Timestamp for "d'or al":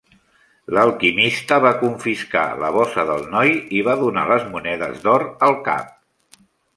5.05-5.55